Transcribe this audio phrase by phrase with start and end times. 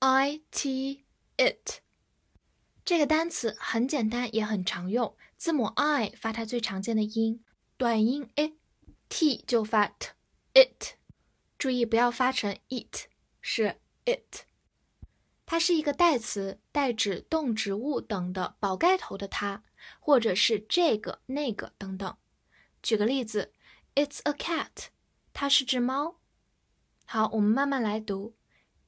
[0.00, 1.04] I T
[1.36, 1.80] it
[2.84, 5.16] 这个单词很简单，也很常用。
[5.36, 7.44] 字母 I 发它最常见的音，
[7.76, 8.52] 短音，It
[9.46, 10.10] 就发 t
[10.54, 10.94] it。
[11.58, 13.08] 注意不要发成 it，
[13.40, 14.44] 是 it。
[15.44, 19.62] 它是一个代词，代指动植物等的宝盖头的它，
[19.98, 22.16] 或者是这个、那个等等。
[22.82, 23.52] 举个例子
[23.96, 24.86] ，It's a cat，
[25.32, 26.20] 它是只猫。
[27.04, 28.36] 好，我们慢慢来读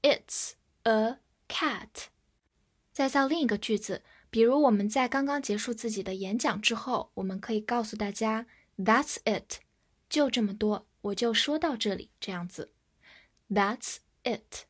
[0.03, 0.53] ，It's。
[0.83, 2.07] A cat。
[2.93, 9.61] 再造另一个句子，比如我们在刚刚结束自己的演讲之后，我们可以告诉大家，That's it，
[10.09, 12.73] 就这么多，我就说到这里，这样子。
[13.49, 14.67] That's it。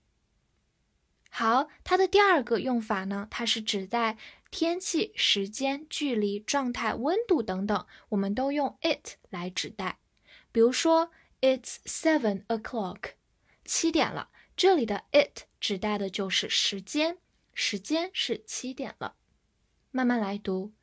[1.30, 4.18] 好，它的第二个用法呢，它是指代
[4.50, 9.98] 天气、时间、距离、状态、温度等等，我们都用 it 来指代。
[10.50, 13.12] 比如说，It's seven o'clock，
[13.64, 14.30] 七点了。
[14.59, 17.17] 这里的 it 指代的就是时间，
[17.53, 19.15] 时间是七点了。
[19.91, 20.73] 慢慢来读，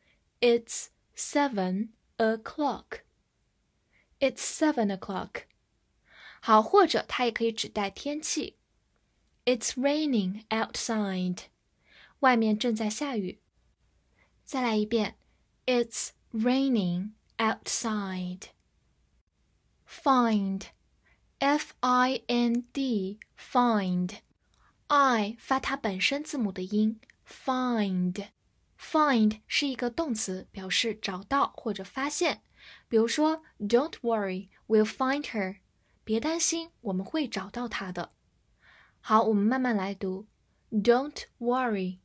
[0.41, 3.00] It's seven o'clock.
[4.19, 5.44] It's seven o'clock.
[6.41, 8.56] 好，或者它也可以指代天气，
[9.44, 11.44] It's raining outside.
[12.20, 13.41] 外面正在下雨。
[14.44, 15.16] 再来一遍，
[15.66, 18.48] It's raining outside.
[19.86, 20.62] Find.
[21.38, 32.43] F I N D find，I 发它本身字母的音，find，find 是一个动词，表示找到或者发现。
[32.88, 35.56] 比如说，Don't worry, we'll find her。
[36.04, 38.12] 别担心，我们会找到她的。
[39.00, 40.28] 好，我们慢慢来读，
[40.70, 41.98] Don't worry,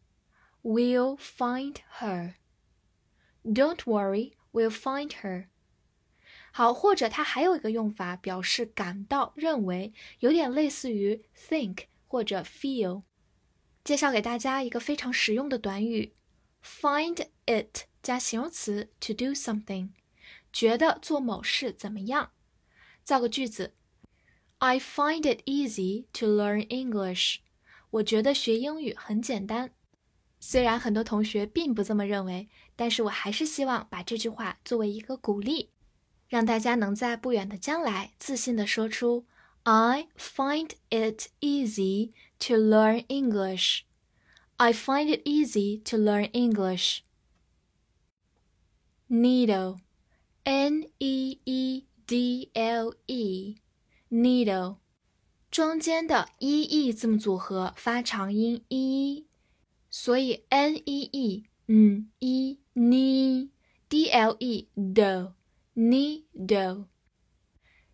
[0.63, 5.49] we'll find her。Don't worry, we'll find her。
[6.54, 13.02] 好，或者它还有一个用法，表示感到、认为，有点类似于 think 或者 feel。
[13.82, 16.12] 介绍给大家一个非常实用的短语
[16.62, 19.88] ：find it 加形容词 to do something，
[20.52, 22.30] 觉得做某事怎么样。
[23.02, 23.74] 造个句子
[24.58, 27.38] ：I find it easy to learn English。
[27.90, 29.72] 我觉得学英语很简单。
[30.38, 35.71] 虽然很多同学并不这么认为，但是我还是希望把这句话作为一个鼓励。
[36.31, 39.25] 让大家能在不远的将来自信地说出
[39.63, 43.81] "I find it easy to learn English."
[44.57, 47.01] I find it easy to learn English.
[49.07, 49.77] Needle,
[50.43, 51.85] N-E-E-D-L-E,
[54.09, 54.77] needle，
[55.51, 59.27] 中间的 e-e 字母组合发长音 e，
[59.89, 63.49] 所以 n-e-e，嗯，e ne
[63.87, 65.33] d-l-e do。
[65.74, 66.86] Needle，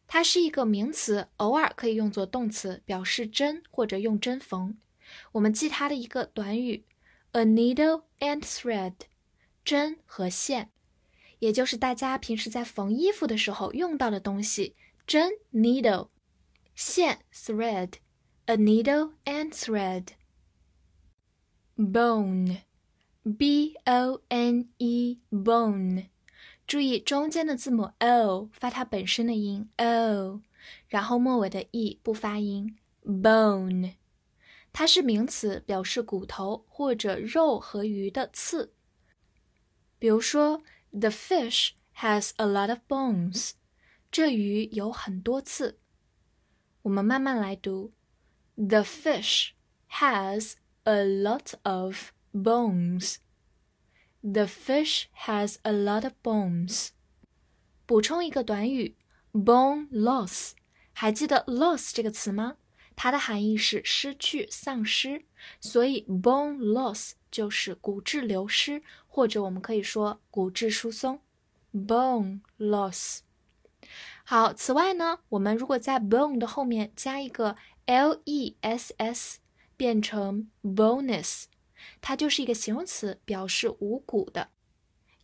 [0.09, 4.77] 它是一个名词，偶尔可以用作动词，表示针或者用针缝。
[5.33, 6.85] 我们记它的一个短语
[7.33, 8.95] ：a needle and thread，
[9.65, 10.71] 针和线，
[11.39, 14.75] 也就是大家平时在缝衣服的时候用到的东西。
[15.07, 16.09] 针 needle，
[16.75, 20.09] 线 thread，a needle and thread。
[21.77, 22.57] Bone，b
[23.85, 26.09] o n e bone。
[26.69, 30.43] 注意中间的字母 o 发它本身的音 o，
[30.87, 32.77] 然后末尾的 e 不发音。
[33.03, 33.95] bone，
[34.71, 38.75] 它是名词，表示骨头或者肉和鱼的刺。
[39.99, 43.53] 比如说，The fish has a lot of bones。
[44.13, 45.79] 这鱼有很多刺。
[46.83, 47.93] 我们慢慢来读
[48.57, 49.53] ，The fish
[49.91, 53.17] has a lot of bones。
[54.23, 56.89] The fish has a lot of bones。
[57.87, 58.97] 补充一个短语
[59.33, 60.53] ，bone loss。
[60.93, 62.57] 还记得 loss 这个词吗？
[62.97, 65.25] 它的含义是失去、丧失，
[65.61, 71.21] 所以 bone loss 就是骨质流失，或者我们可以说骨质疏松。
[71.73, 73.21] bone loss。
[74.25, 77.55] 好，此外呢，我们如果在 bone 的后面加一个
[77.87, 79.39] l e s s，
[79.77, 81.45] 变成 bonus。
[82.01, 84.51] 它就是一个形容词，表示无骨的。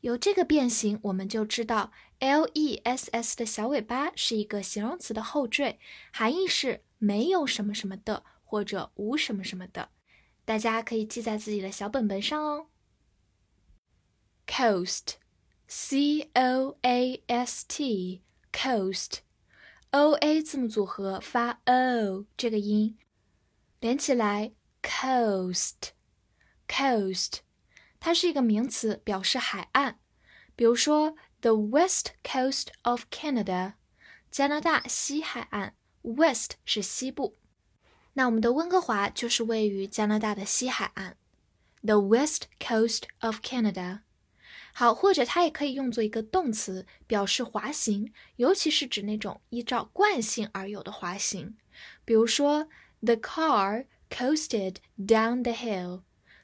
[0.01, 5.79] 有这个变形，我们就知道 l e s s 的小尾巴是一个形容词的后缀，
[6.13, 9.89] 含义是没有什么什么的或者无什么什么的。
[10.45, 12.67] 大家可以记在自己的小本本上哦。
[14.47, 22.99] Coast，C O A S T，coast，O A 字母组合发 O 这个音，
[23.81, 24.53] 连起来
[24.83, 25.93] Coast
[26.68, 27.40] coast，coast，
[28.00, 30.00] 它是一个名词，表示海岸。
[30.56, 33.74] 比如说，the west coast of Canada，
[34.30, 37.38] 加拿大西海岸，west 是西部。
[38.14, 41.16] 那我们的温哥华就是位于加拿大的西海岸，
[41.82, 44.02] the west coast of Canada。
[44.74, 51.58] 好，或者它也可以用作一个动词，表示滑行，尤其是指那种依照惯性而有的滑行。
[52.06, 52.68] 比如说，
[53.02, 56.04] the car coasted down the hill，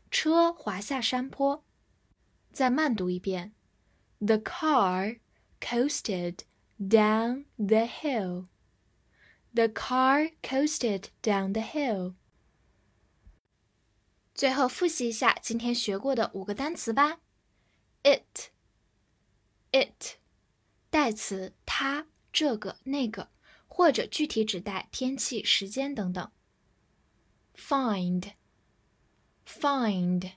[0.09, 1.63] 车滑下山坡。
[2.51, 3.53] 再慢读一遍，
[4.19, 5.19] the car
[5.59, 6.39] coasted
[6.79, 12.15] down the hill。The car coasted down the hill。
[14.33, 17.19] 最后复习一下今天学过的五个单词吧。
[18.03, 20.17] It，it，
[20.89, 23.29] 代词它、这个、那个，
[23.67, 26.31] 或者具体指代天气、时间等等。
[29.50, 30.34] Find，find，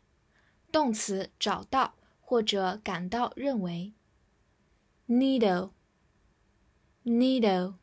[0.72, 3.94] 动词找到或者感到、认为。
[5.08, 7.76] Needle，needle。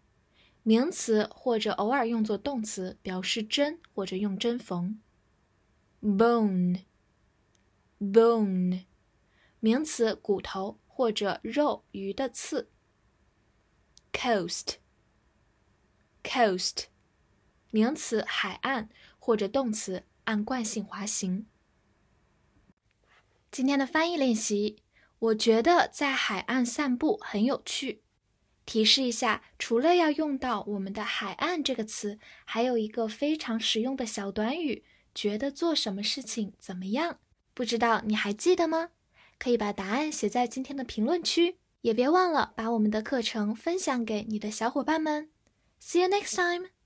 [0.62, 5.00] 名词或者偶尔用作动词，表示针或者用针缝。
[6.02, 6.84] bone，bone，
[9.60, 12.68] 名词骨头或者肉鱼的刺。
[14.12, 16.84] coast，coast，
[17.70, 21.46] 名词海岸或者动词按惯性滑行。
[23.50, 24.76] 今天的翻译练习，
[25.18, 28.02] 我觉得在海岸散步很有趣。
[28.64, 37.18] 提示一下，除了要用到我们的“海岸”这个词，还有一个非常实用的小短语，觉得做什么事情怎么样？
[37.52, 38.90] 不知道你还记得吗？
[39.40, 45.28] 可以把答案写在今天的评论区，也别忘了把我们的课程分享给你的小伙伴们。
[45.80, 46.79] See you next time.